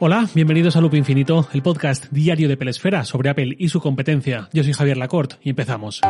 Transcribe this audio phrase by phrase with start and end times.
[0.00, 4.48] Hola, bienvenidos a Loop Infinito, el podcast diario de Pelesfera sobre Apple y su competencia.
[4.52, 6.00] Yo soy Javier Lacorte y empezamos.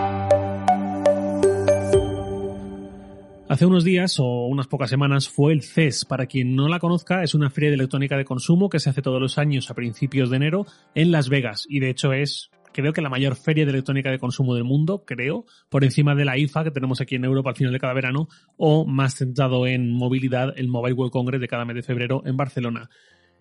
[3.48, 6.04] Hace unos días o unas pocas semanas fue el CES.
[6.04, 9.00] Para quien no la conozca, es una feria de electrónica de consumo que se hace
[9.00, 12.92] todos los años a principios de enero en Las Vegas y de hecho es creo
[12.92, 16.36] que la mayor feria de electrónica de consumo del mundo, creo, por encima de la
[16.36, 19.90] IFA que tenemos aquí en Europa al final de cada verano, o más centrado en
[19.90, 22.90] movilidad, el Mobile World Congress de cada mes de febrero en Barcelona.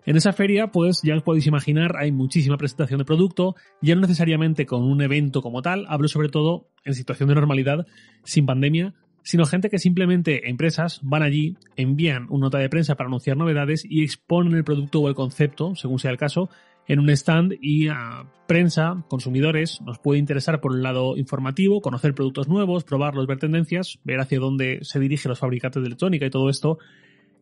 [0.08, 4.00] En esa feria, pues ya os podéis imaginar, hay muchísima presentación de producto, ya no
[4.00, 7.86] necesariamente con un evento como tal, hablo sobre todo en situación de normalidad,
[8.24, 13.08] sin pandemia, sino gente que simplemente empresas van allí, envían una nota de prensa para
[13.08, 16.48] anunciar novedades y exponen el producto o el concepto, según sea el caso,
[16.86, 22.14] en un stand y a prensa, consumidores, nos puede interesar por un lado informativo, conocer
[22.14, 26.30] productos nuevos, probarlos, ver tendencias, ver hacia dónde se dirigen los fabricantes de electrónica y
[26.30, 26.78] todo esto,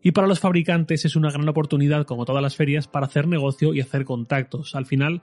[0.03, 3.75] y para los fabricantes es una gran oportunidad, como todas las ferias, para hacer negocio
[3.75, 4.75] y hacer contactos.
[4.75, 5.23] Al final,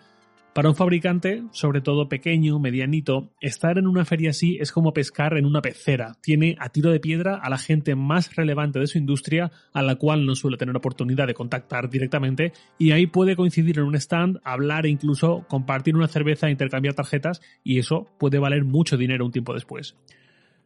[0.53, 5.35] para un fabricante, sobre todo pequeño, medianito, estar en una feria así es como pescar
[5.35, 6.17] en una pecera.
[6.21, 9.95] Tiene a tiro de piedra a la gente más relevante de su industria, a la
[9.95, 14.41] cual no suele tener oportunidad de contactar directamente, y ahí puede coincidir en un stand,
[14.43, 19.31] hablar e incluso compartir una cerveza, intercambiar tarjetas, y eso puede valer mucho dinero un
[19.31, 19.95] tiempo después.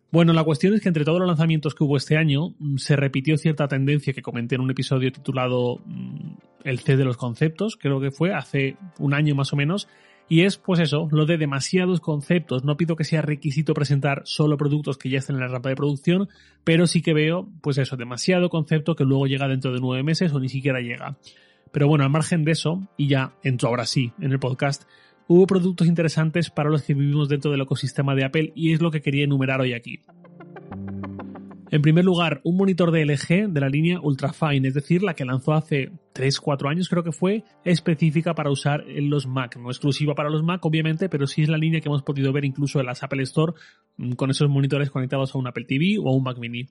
[0.10, 2.96] Bueno, la cuestión es que entre todos los lanzamientos que hubo este año, mm, se
[2.96, 7.76] repitió cierta tendencia que comenté en un episodio titulado mm, El C de los conceptos,
[7.76, 9.88] creo que fue hace un año más o menos,
[10.30, 12.64] y es pues eso, lo de demasiados conceptos.
[12.64, 15.76] No pido que sea requisito presentar solo productos que ya estén en la rampa de
[15.76, 16.28] producción,
[16.64, 20.34] pero sí que veo, pues eso, demasiado concepto que luego llega dentro de nueve meses
[20.34, 21.18] o ni siquiera llega.
[21.72, 24.84] Pero bueno, al margen de eso, y ya entro ahora sí en el podcast,
[25.28, 28.92] hubo productos interesantes para los que vivimos dentro del ecosistema de Apple y es lo
[28.92, 30.00] que quería enumerar hoy aquí.
[31.70, 35.26] En primer lugar, un monitor de LG de la línea Ultrafine, es decir, la que
[35.26, 40.16] lanzó hace 3-4 años creo que fue, específica para usar en los Mac, no exclusiva
[40.16, 42.86] para los Mac obviamente, pero sí es la línea que hemos podido ver incluso en
[42.86, 43.54] las Apple Store
[43.98, 46.68] mm, con esos monitores conectados a un Apple TV o a un Mac mini.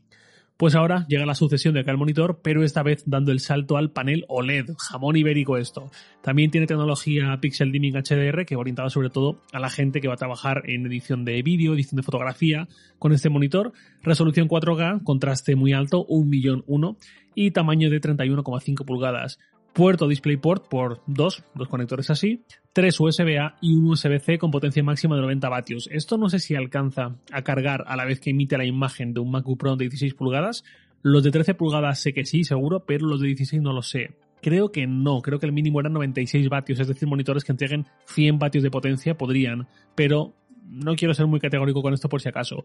[0.56, 3.90] Pues ahora llega la sucesión de aquel monitor, pero esta vez dando el salto al
[3.90, 5.90] panel OLED, jamón ibérico esto.
[6.22, 10.14] También tiene tecnología Pixel Dimming HDR que orientada sobre todo a la gente que va
[10.14, 12.68] a trabajar en edición de vídeo, edición de fotografía
[12.98, 13.74] con este monitor.
[14.02, 16.96] Resolución 4K, contraste muy alto, 1.000.001
[17.34, 19.38] y tamaño de 31,5 pulgadas
[19.76, 22.42] puerto DisplayPort por dos, dos conectores así,
[22.72, 25.88] tres USB-A y un USB-C con potencia máxima de 90 vatios.
[25.92, 29.20] Esto no sé si alcanza a cargar a la vez que emite la imagen de
[29.20, 30.64] un MacBook Pro de 16 pulgadas.
[31.02, 34.16] Los de 13 pulgadas sé que sí, seguro, pero los de 16 no lo sé.
[34.40, 37.84] Creo que no, creo que el mínimo eran 96 vatios, es decir, monitores que entreguen
[38.06, 40.32] 100 vatios de potencia podrían, pero
[40.68, 42.64] no quiero ser muy categórico con esto por si acaso.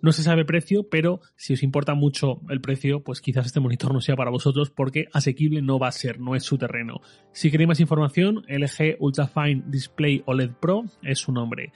[0.00, 3.92] No se sabe precio, pero si os importa mucho el precio, pues quizás este monitor
[3.92, 7.00] no sea para vosotros porque asequible no va a ser, no es su terreno.
[7.32, 11.72] Si queréis más información, LG Ultrafine Display OLED Pro es su nombre.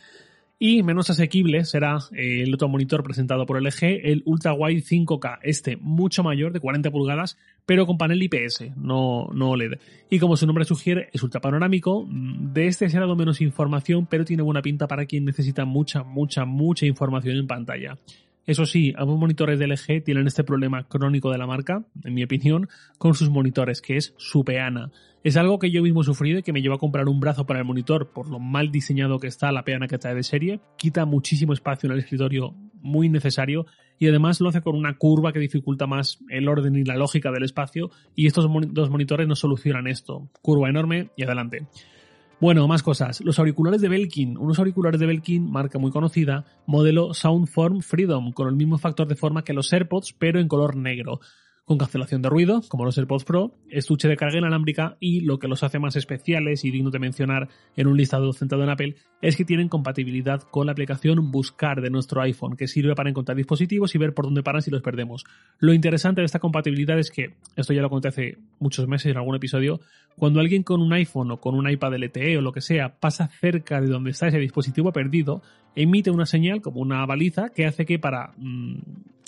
[0.59, 5.41] Y menos asequible será eh, el otro monitor presentado por LG, el Ultra Wide 5K,
[5.43, 7.37] este mucho mayor, de 40 pulgadas,
[7.67, 9.79] pero con panel IPS, no, no OLED.
[10.09, 12.07] Y como su nombre sugiere, es ultra panorámico.
[12.09, 15.67] Mm, de este se ha dado menos información, pero tiene buena pinta para quien necesita
[15.67, 17.99] mucha, mucha, mucha información en pantalla.
[18.47, 22.23] Eso sí, ambos monitores de LG tienen este problema crónico de la marca, en mi
[22.23, 24.93] opinión, con sus monitores, que es su peana.
[25.25, 27.47] Es algo que yo mismo he sufrido y que me lleva a comprar un brazo
[27.47, 30.61] para el monitor por lo mal diseñado que está la peana que trae de serie.
[30.79, 33.67] Quita muchísimo espacio en el escritorio, muy necesario,
[33.99, 37.33] y además lo hace con una curva que dificulta más el orden y la lógica
[37.33, 40.29] del espacio, y estos dos monitores no solucionan esto.
[40.41, 41.67] Curva enorme y adelante.
[42.39, 43.23] Bueno, más cosas.
[43.23, 44.37] Los auriculares de Belkin.
[44.37, 49.17] Unos auriculares de Belkin, marca muy conocida, modelo Soundform Freedom, con el mismo factor de
[49.17, 51.21] forma que los AirPods, pero en color negro
[51.67, 55.49] con cancelación de ruido, como los AirPods Pro, estuche de carga inalámbrica y lo que
[55.49, 59.37] los hace más especiales y digno de mencionar en un listado centrado en Apple es
[59.37, 63.97] que tienen compatibilidad con la aplicación Buscar de nuestro iPhone, que sirve para encontrar dispositivos
[63.97, 65.25] y ver por dónde paran si los perdemos.
[65.59, 69.17] Lo interesante de esta compatibilidad es que, esto ya lo conté hace muchos meses en
[69.17, 69.81] algún episodio,
[70.17, 73.27] cuando alguien con un iPhone o con un iPad LTE o lo que sea pasa
[73.27, 75.43] cerca de donde está ese dispositivo perdido,
[75.77, 78.77] emite una señal como una baliza que hace que para mm,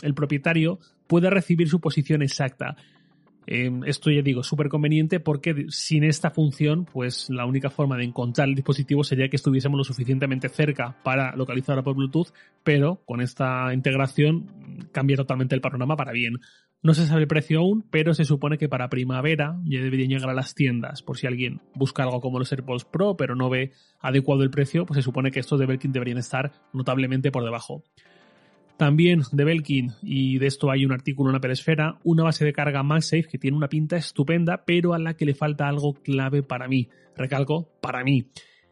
[0.02, 2.76] el propietario pueda recibir su posición exacta.
[3.50, 8.04] Em, esto ya digo, súper conveniente porque sin esta función, pues la única forma de
[8.04, 12.28] encontrar el dispositivo sería que estuviésemos lo suficientemente cerca para localizarlo por Bluetooth,
[12.62, 16.40] pero con esta integración cambia totalmente el panorama para bien.
[16.80, 20.30] No se sabe el precio aún, pero se supone que para primavera ya debería llegar
[20.30, 21.02] a las tiendas.
[21.02, 24.86] Por si alguien busca algo como los AirPods Pro, pero no ve adecuado el precio,
[24.86, 27.82] pues se supone que estos de Belkin deberían estar notablemente por debajo.
[28.76, 32.52] También de Belkin, y de esto hay un artículo en Apple Esfera, una base de
[32.52, 36.44] carga MagSafe que tiene una pinta estupenda, pero a la que le falta algo clave
[36.44, 36.88] para mí.
[37.16, 38.30] Recalco, para mí.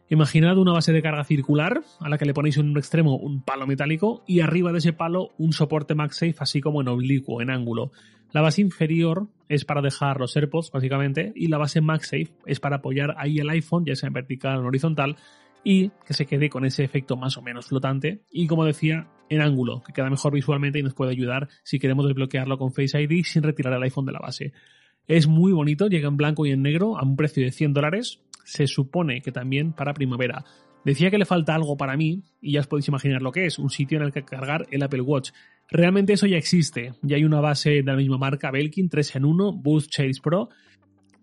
[0.09, 3.41] Imaginad una base de carga circular a la que le ponéis en un extremo un
[3.41, 7.49] palo metálico y arriba de ese palo un soporte MagSafe así como en oblicuo, en
[7.49, 7.91] ángulo.
[8.31, 12.77] La base inferior es para dejar los AirPods básicamente y la base MagSafe es para
[12.77, 15.17] apoyar ahí el iPhone ya sea en vertical o en horizontal
[15.61, 19.41] y que se quede con ese efecto más o menos flotante y como decía en
[19.41, 23.23] ángulo que queda mejor visualmente y nos puede ayudar si queremos desbloquearlo con Face ID
[23.25, 24.53] sin retirar el iPhone de la base.
[25.07, 28.21] Es muy bonito, llega en blanco y en negro a un precio de 100 dólares
[28.47, 30.45] se supone que también para primavera.
[30.85, 33.59] Decía que le falta algo para mí, y ya os podéis imaginar lo que es,
[33.59, 35.31] un sitio en el que cargar el Apple Watch.
[35.69, 39.25] Realmente eso ya existe, ya hay una base de la misma marca Belkin 3 en
[39.25, 40.47] 1 Boost Chase Pro,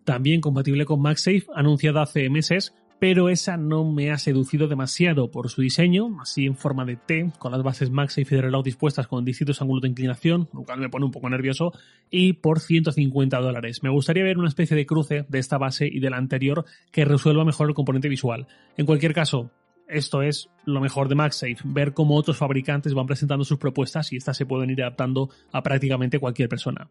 [0.04, 5.50] también compatible con MagSafe, anunciada hace meses, pero esa no me ha seducido demasiado por
[5.50, 9.06] su diseño, así en forma de T, con las bases MagSafe y de reloj dispuestas
[9.06, 11.72] con distintos ángulos de inclinación, lo cual me pone un poco nervioso,
[12.10, 13.82] y por 150 dólares.
[13.82, 17.04] Me gustaría ver una especie de cruce de esta base y de la anterior que
[17.04, 18.46] resuelva mejor el componente visual.
[18.76, 19.50] En cualquier caso,
[19.88, 24.16] esto es lo mejor de MagSafe, ver cómo otros fabricantes van presentando sus propuestas y
[24.16, 26.88] estas se pueden ir adaptando a prácticamente cualquier persona.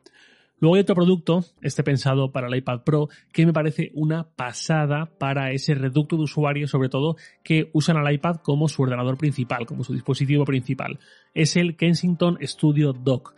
[0.63, 5.09] Luego hay otro producto, este pensado para el iPad Pro, que me parece una pasada
[5.17, 9.65] para ese reducto de usuarios, sobre todo, que usan al iPad como su ordenador principal,
[9.65, 10.99] como su dispositivo principal.
[11.33, 13.35] Es el Kensington Studio Dock.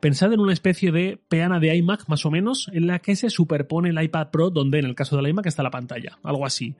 [0.00, 3.30] Pensado en una especie de peana de iMac, más o menos, en la que se
[3.30, 6.74] superpone el iPad Pro, donde en el caso del iMac está la pantalla, algo así.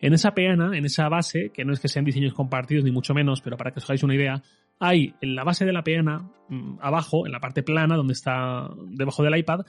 [0.00, 3.14] En esa peana, en esa base, que no es que sean diseños compartidos ni mucho
[3.14, 4.44] menos, pero para que os hagáis una idea,
[4.80, 8.70] hay en la base de la peana, mm, abajo, en la parte plana, donde está
[8.88, 9.60] debajo del iPad,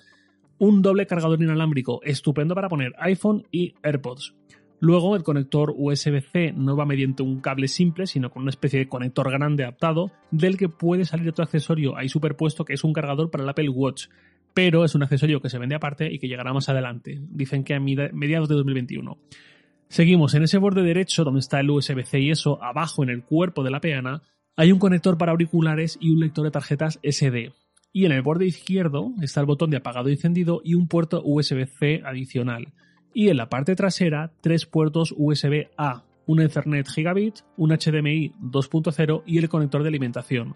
[0.58, 4.36] un doble cargador inalámbrico estupendo para poner iPhone y AirPods.
[4.80, 8.88] Luego el conector USB-C no va mediante un cable simple, sino con una especie de
[8.88, 13.30] conector grande adaptado, del que puede salir otro accesorio ahí superpuesto que es un cargador
[13.30, 14.08] para el Apple Watch,
[14.56, 17.20] pero es un accesorio que se vende aparte y que llegará más adelante.
[17.30, 19.18] Dicen que a mediados de 2021.
[19.88, 23.64] Seguimos en ese borde derecho donde está el USB-C y eso, abajo en el cuerpo
[23.64, 24.24] de la peana,
[24.56, 27.54] hay un conector para auriculares y un lector de tarjetas SD.
[27.94, 31.22] Y en el borde izquierdo está el botón de apagado y encendido y un puerto
[31.24, 32.74] USB-C adicional.
[33.14, 39.38] Y en la parte trasera, tres puertos USB-A, un Ethernet Gigabit, un HDMI 2.0 y
[39.38, 40.56] el conector de alimentación.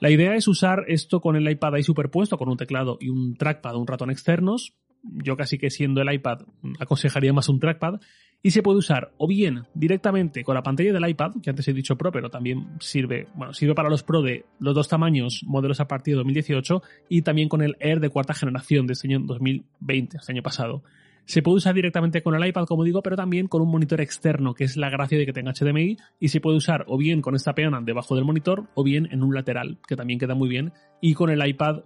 [0.00, 3.36] La idea es usar esto con el iPad ahí superpuesto, con un teclado y un
[3.36, 4.74] trackpad, un ratón externos.
[5.02, 6.40] Yo casi que siendo el iPad
[6.78, 8.00] aconsejaría más un trackpad
[8.42, 11.72] y se puede usar o bien directamente con la pantalla del iPad, que antes he
[11.72, 15.80] dicho Pro, pero también sirve, bueno, sirve para los Pro de los dos tamaños, modelos
[15.80, 19.20] a partir de 2018, y también con el Air de cuarta generación de este año
[19.20, 20.82] 2020, este año pasado.
[21.24, 24.54] Se puede usar directamente con el iPad, como digo, pero también con un monitor externo,
[24.54, 27.34] que es la gracia de que tenga HDMI, y se puede usar o bien con
[27.34, 30.72] esta peana debajo del monitor, o bien en un lateral, que también queda muy bien,
[31.02, 31.80] y con el iPad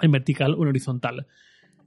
[0.00, 1.26] en vertical o en horizontal.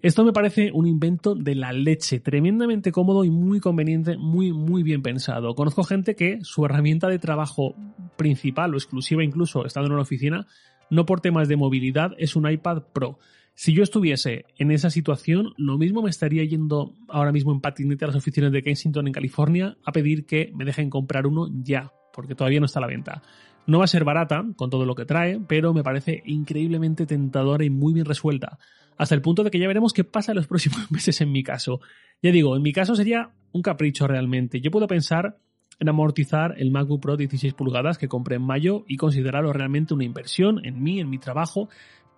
[0.01, 4.81] Esto me parece un invento de la leche, tremendamente cómodo y muy conveniente, muy, muy
[4.81, 5.55] bien pensado.
[5.55, 7.75] Conozco gente que su herramienta de trabajo
[8.15, 10.47] principal o exclusiva incluso estando en una oficina,
[10.89, 13.19] no por temas de movilidad, es un iPad Pro.
[13.55, 18.05] Si yo estuviese en esa situación, lo mismo me estaría yendo ahora mismo en patinete
[18.05, 21.91] a las oficinas de Kensington en California a pedir que me dejen comprar uno ya,
[22.13, 23.21] porque todavía no está a la venta.
[23.69, 27.63] No va a ser barata con todo lo que trae, pero me parece increíblemente tentadora
[27.63, 28.57] y muy bien resuelta
[28.97, 31.41] hasta el punto de que ya veremos qué pasa en los próximos meses en mi
[31.41, 31.79] caso.
[32.21, 34.59] Ya digo, en mi caso sería un capricho realmente.
[34.59, 35.37] Yo puedo pensar
[35.79, 40.03] en amortizar el MacBook Pro 16 pulgadas que compré en mayo y considerarlo realmente una
[40.03, 41.69] inversión en mí, en mi trabajo,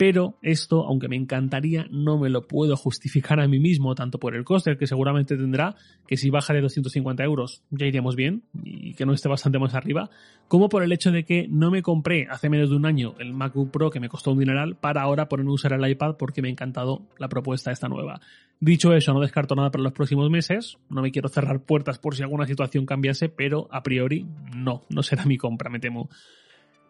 [0.02, 4.36] pero esto, aunque me encantaría, no me lo puedo justificar a mí mismo, tanto por
[4.36, 5.76] el coste que seguramente tendrá,
[6.08, 9.76] que si baja de 250 euros ya iríamos bien y que no esté bastante más
[9.76, 10.10] arriba,
[10.48, 13.32] como por el hecho de que no me compré hace menos de un año el
[13.34, 16.42] MacBook Pro que me costó un dineral para ahora ponerme a usar el iPad porque
[16.42, 18.22] me ha encantado la propuesta esta nueva.
[18.60, 22.16] Dicho eso, no descarto nada para los próximos meses, no me quiero cerrar puertas por
[22.16, 26.10] si alguna situación cambiase, pero a priori no, no será mi compra, me temo.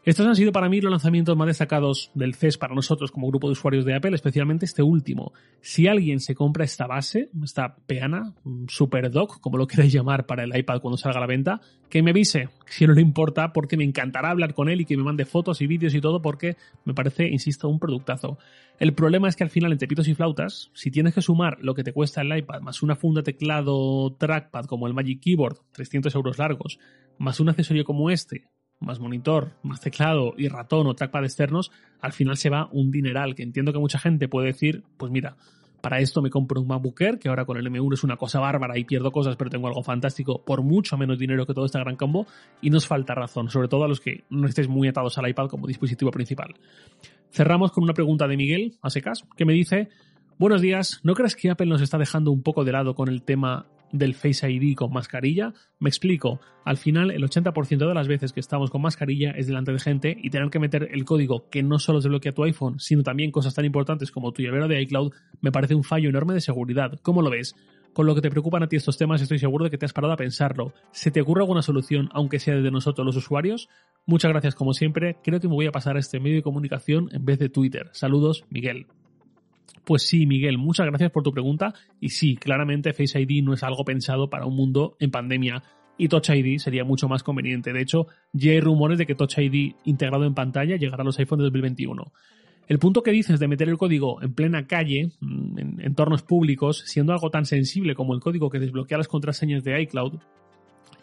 [0.04, 3.48] Estos han sido para mí los lanzamientos más destacados del CES para nosotros como grupo
[3.48, 5.32] de usuarios de Apple, especialmente este último.
[5.62, 8.34] Si alguien se compra esta base, esta peana,
[8.68, 12.02] Super Dock, como lo queráis llamar para el iPad cuando salga a la venta, que
[12.02, 15.04] me avise si no le importa, porque me encantará hablar con él y que me
[15.04, 18.40] mande fotos y vídeos y todo, porque me parece, insisto, un productazo.
[18.80, 21.76] El problema es que al final, entre pitos y flautas, si tienes que sumar lo
[21.76, 26.16] que te cuesta el iPad, más una funda teclado trackpad como el Magic Keyboard, 300
[26.16, 26.80] euros largos,
[27.20, 28.48] más un accesorio como este,
[28.82, 31.72] más monitor, más teclado y ratón o trackpad externos,
[32.02, 35.38] al final se va un dineral, que entiendo que mucha gente puede decir, pues mira,
[35.82, 38.78] Para esto me compro un MacBook que ahora con el M1 es una cosa bárbara
[38.78, 41.96] y pierdo cosas, pero tengo algo fantástico por mucho menos dinero que todo este gran
[41.96, 42.28] combo
[42.62, 45.48] y nos falta razón, sobre todo a los que no estéis muy atados al iPad
[45.48, 46.54] como dispositivo principal.
[47.32, 48.90] Cerramos con una pregunta de Miguel, a
[49.36, 49.90] que me dice,
[50.38, 53.24] buenos días, ¿no crees que Apple nos está dejando un poco de lado con el
[53.24, 55.54] tema del Face ID con mascarilla.
[55.80, 59.72] Me explico, al final el 80% de las veces que estamos con mascarilla es delante
[59.72, 63.04] de gente y tener que meter el código que no solo desbloquea tu iPhone, sino
[63.04, 66.42] también cosas tan importantes como tu llavero de iCloud, me parece un fallo enorme de
[66.42, 67.00] seguridad.
[67.02, 67.56] ¿Cómo lo ves?
[67.94, 69.94] Con lo que te preocupan a ti estos temas estoy seguro de que te has
[69.94, 70.74] parado a pensarlo.
[70.92, 73.68] ¿Se te ocurre alguna solución, aunque sea desde nosotros los usuarios?
[74.06, 77.10] Muchas gracias como siempre, creo que me voy a pasar a este medio de comunicación
[77.12, 77.90] en vez de Twitter.
[77.92, 78.88] Saludos, Miguel.
[79.84, 81.74] Pues sí, Miguel, muchas gracias por tu pregunta.
[82.00, 85.64] Y sí, claramente Face ID no es algo pensado para un mundo en pandemia.
[85.98, 87.74] Y Touch ID sería mucho más conveniente.
[87.74, 91.20] De hecho, ya hay rumores de que Touch ID integrado en pantalla llegará a los
[91.20, 92.12] iPhones de 2021.
[92.68, 96.84] El punto que dices de meter el código en plena calle, mm, en entornos públicos,
[96.86, 100.14] siendo algo tan sensible como el código que desbloquea las contraseñas de iCloud,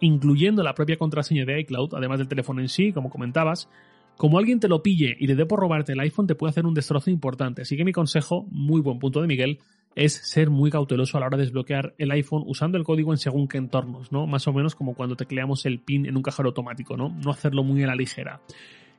[0.01, 3.69] incluyendo la propia contraseña de iCloud, además del teléfono en sí, como comentabas,
[4.19, 6.67] como alguien te lo pille y le dé por robarte el iPhone, te puede hacer
[6.67, 7.63] un destrozo importante.
[7.63, 9.61] Así que mi consejo, muy buen punto de Miguel,
[9.95, 13.19] es ser muy cauteloso a la hora de desbloquear el iPhone usando el código en
[13.19, 14.27] según qué entornos, ¿no?
[14.27, 17.09] Más o menos como cuando tecleamos el PIN en un cajero automático, ¿no?
[17.09, 18.41] No hacerlo muy a la ligera.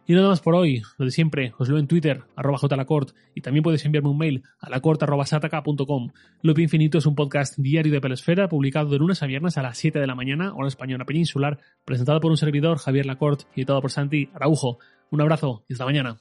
[0.07, 3.41] Y nada más por hoy, lo de siempre, os leo en Twitter, arroba jlacort, y
[3.41, 6.09] también podéis enviarme un mail a lacort.sataka.com.
[6.41, 9.77] Loop Infinito es un podcast diario de Pelesfera, publicado de lunes a viernes a las
[9.77, 13.81] 7 de la mañana, hora española peninsular, presentado por un servidor, Javier Lacort, y editado
[13.81, 14.79] por Santi Araujo.
[15.11, 16.17] Un abrazo y hasta mañana.